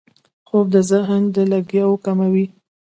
خوب 0.47 0.65
د 0.73 0.77
ذهن 0.89 1.21
لګیاوي 1.53 1.97
کموي 2.05 2.45